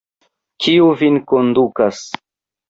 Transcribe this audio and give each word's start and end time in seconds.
Kiu 0.65 0.87
vin 1.01 1.19
kondukas? 1.33 2.01